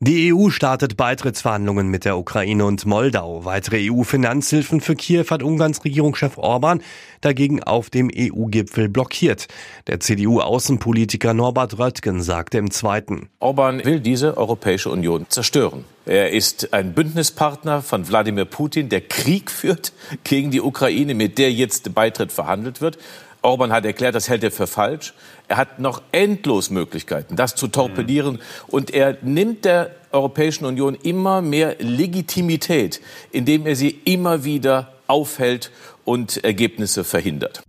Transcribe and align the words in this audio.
Die 0.00 0.34
EU 0.34 0.50
startet 0.50 0.98
Beitrittsverhandlungen 0.98 1.88
mit 1.88 2.04
der 2.04 2.18
Ukraine 2.18 2.66
und 2.66 2.84
Moldau. 2.84 3.46
Weitere 3.46 3.90
EU-Finanzhilfen 3.90 4.82
für 4.82 4.94
Kiew 4.94 5.24
hat 5.30 5.42
Ungarns 5.42 5.82
Regierungschef 5.86 6.36
Orban 6.36 6.82
dagegen 7.22 7.62
auf 7.62 7.88
dem 7.88 8.10
EU-Gipfel 8.14 8.90
blockiert. 8.90 9.46
Der 9.86 9.98
CDU-Außenpolitiker 9.98 11.32
Norbert 11.32 11.78
Röttgen 11.78 12.20
sagte 12.20 12.58
im 12.58 12.70
Zweiten. 12.70 13.30
Orban 13.38 13.82
will 13.86 14.00
diese 14.00 14.36
Europäische 14.36 14.90
Union 14.90 15.24
zerstören. 15.30 15.86
Er 16.04 16.30
ist 16.30 16.74
ein 16.74 16.92
Bündnispartner 16.92 17.80
von 17.80 18.06
Wladimir 18.06 18.44
Putin, 18.44 18.90
der 18.90 19.00
Krieg 19.00 19.50
führt 19.50 19.94
gegen 20.24 20.50
die 20.50 20.60
Ukraine, 20.60 21.14
mit 21.14 21.38
der 21.38 21.50
jetzt 21.50 21.94
Beitritt 21.94 22.32
verhandelt 22.32 22.82
wird. 22.82 22.98
Orban 23.46 23.72
hat 23.72 23.84
erklärt, 23.84 24.14
das 24.14 24.28
hält 24.28 24.42
er 24.42 24.50
für 24.50 24.66
falsch. 24.66 25.14
Er 25.48 25.56
hat 25.56 25.78
noch 25.78 26.02
endlos 26.10 26.70
Möglichkeiten, 26.70 27.36
das 27.36 27.54
zu 27.54 27.68
torpedieren. 27.68 28.40
Und 28.66 28.92
er 28.92 29.16
nimmt 29.22 29.64
der 29.64 29.94
Europäischen 30.10 30.64
Union 30.64 30.96
immer 31.02 31.42
mehr 31.42 31.76
Legitimität, 31.78 33.00
indem 33.30 33.66
er 33.66 33.76
sie 33.76 34.00
immer 34.04 34.44
wieder 34.44 34.92
aufhält 35.06 35.70
und 36.04 36.42
Ergebnisse 36.42 37.04
verhindert. 37.04 37.62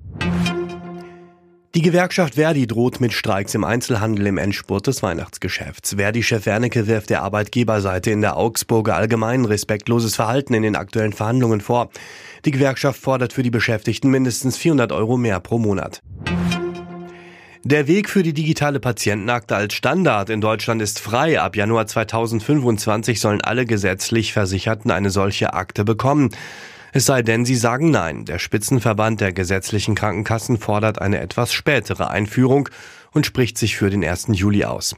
Die 1.78 1.84
Gewerkschaft 1.84 2.34
Verdi 2.34 2.66
droht 2.66 3.00
mit 3.02 3.14
Streiks 3.14 3.54
im 3.54 3.64
Einzelhandel 3.64 4.26
im 4.26 4.40
Endspurt 4.40 4.88
des 4.88 5.04
Weihnachtsgeschäfts. 5.04 5.94
Verdi-Chef 5.94 6.48
Wernicke 6.48 6.88
wirft 6.88 7.12
der 7.12 7.22
Arbeitgeberseite 7.22 8.10
in 8.10 8.22
der 8.22 8.36
Augsburger 8.36 8.96
Allgemeinen 8.96 9.46
respektloses 9.46 10.16
Verhalten 10.16 10.56
in 10.56 10.64
den 10.64 10.76
aktuellen 10.76 11.14
Verhandlungen 11.14 11.62
vor. 11.62 11.92
Die 12.46 12.50
Gewerkschaft 12.50 13.00
fordert 13.00 13.32
für 13.32 13.44
die 13.44 13.52
Beschäftigten 13.52 14.10
mindestens 14.10 14.58
400 14.58 14.92
Euro 14.92 15.18
mehr 15.18 15.40
pro 15.40 15.60
Monat. 15.60 16.02
Der 17.64 17.86
Weg 17.86 18.10
für 18.10 18.24
die 18.24 18.34
digitale 18.34 18.80
Patientenakte 18.80 19.56
als 19.56 19.76
Standard 19.76 20.32
in 20.32 20.42
Deutschland 20.42 20.82
ist 20.82 20.98
frei. 20.98 21.40
Ab 21.40 21.56
Januar 21.56 21.86
2025 21.86 23.20
sollen 23.20 23.42
alle 23.42 23.68
gesetzlich 23.68 24.34
Versicherten 24.34 24.90
eine 24.90 25.12
solche 25.12 25.54
Akte 25.54 25.86
bekommen. 25.86 26.32
Es 26.94 27.06
sei 27.06 27.22
denn, 27.22 27.46
sie 27.46 27.56
sagen 27.56 27.92
Nein. 27.92 28.26
Der 28.26 28.40
Spitzenverband 28.40 29.22
der 29.22 29.34
gesetzlichen 29.34 29.96
Krankenkassen 29.96 30.58
fordert 30.58 31.02
eine 31.02 31.20
etwas 31.20 31.54
spätere 31.54 32.10
Einführung 32.10 32.70
und 33.14 33.26
spricht 33.26 33.58
sich 33.58 33.76
für 33.76 33.90
den 33.90 34.04
1. 34.04 34.28
Juli 34.32 34.64
aus. 34.64 34.96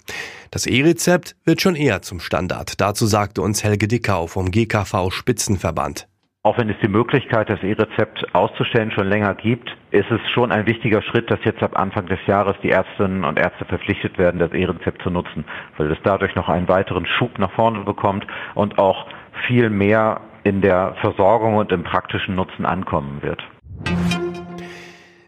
Das 0.52 0.66
E-Rezept 0.66 1.36
wird 1.46 1.62
schon 1.62 1.76
eher 1.76 2.02
zum 2.02 2.20
Standard. 2.20 2.80
Dazu 2.82 3.06
sagte 3.06 3.42
uns 3.42 3.64
Helge 3.64 3.88
Dickau 3.88 4.28
vom 4.28 4.52
GKV 4.52 5.10
Spitzenverband. 5.12 6.08
Auch 6.44 6.58
wenn 6.58 6.70
es 6.70 6.78
die 6.82 6.88
Möglichkeit, 6.88 7.50
das 7.50 7.62
E-Rezept 7.62 8.34
auszustellen, 8.34 8.92
schon 8.92 9.08
länger 9.08 9.36
gibt, 9.36 9.76
ist 9.92 10.10
es 10.10 10.22
schon 10.32 10.54
ein 10.54 10.66
wichtiger 10.68 11.02
Schritt, 11.02 11.30
dass 11.30 11.40
jetzt 11.44 11.62
ab 11.62 11.78
Anfang 11.78 12.06
des 12.06 12.20
Jahres 12.28 12.56
die 12.64 12.70
Ärztinnen 12.70 13.26
und 13.26 13.38
Ärzte 13.38 13.66
verpflichtet 13.66 14.18
werden, 14.18 14.40
das 14.40 14.54
E-Rezept 14.54 15.02
zu 15.02 15.10
nutzen, 15.10 15.44
weil 15.78 15.92
es 15.92 15.98
dadurch 16.04 16.36
noch 16.36 16.48
einen 16.48 16.70
weiteren 16.70 17.06
Schub 17.06 17.38
nach 17.40 17.52
vorne 17.52 17.82
bekommt 17.82 18.26
und 18.56 18.80
auch 18.80 19.06
viel 19.48 19.70
mehr 19.70 20.22
in 20.50 20.62
der 20.62 20.96
Versorgung 21.02 21.58
und 21.58 21.72
im 21.72 21.84
praktischen 21.84 22.34
Nutzen 22.36 22.66
ankommen 22.66 23.22
wird. 23.22 23.40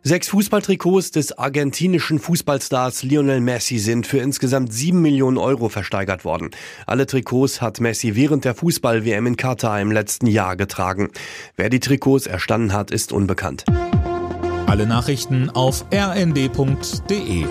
Sechs 0.03 0.29
Fußballtrikots 0.29 1.11
des 1.11 1.37
argentinischen 1.37 2.17
Fußballstars 2.17 3.03
Lionel 3.03 3.39
Messi 3.39 3.77
sind 3.77 4.07
für 4.07 4.17
insgesamt 4.17 4.73
sieben 4.73 5.03
Millionen 5.03 5.37
Euro 5.37 5.69
versteigert 5.69 6.25
worden. 6.25 6.49
Alle 6.87 7.05
Trikots 7.05 7.61
hat 7.61 7.79
Messi 7.79 8.15
während 8.15 8.43
der 8.43 8.55
Fußball-WM 8.55 9.27
in 9.27 9.37
Katar 9.37 9.79
im 9.79 9.91
letzten 9.91 10.25
Jahr 10.25 10.55
getragen. 10.55 11.11
Wer 11.55 11.69
die 11.69 11.79
Trikots 11.79 12.25
erstanden 12.25 12.73
hat, 12.73 12.89
ist 12.89 13.13
unbekannt. 13.13 13.63
Alle 14.65 14.87
Nachrichten 14.87 15.51
auf 15.51 15.85
rnd.de 15.93 17.45